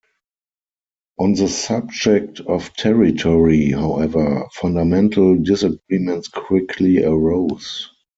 [1.19, 7.87] On the subject of territory, however, fundamental disagreements quickly arose.